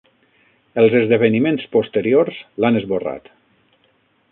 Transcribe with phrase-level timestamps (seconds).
[0.83, 3.31] Els esdeveniments posteriors l'han esborrat